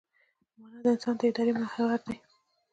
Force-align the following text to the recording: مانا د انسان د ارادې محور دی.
مانا 0.59 0.77
د 0.83 0.85
انسان 0.93 1.15
د 1.19 1.21
ارادې 1.27 1.53
محور 1.61 1.99
دی. 2.07 2.17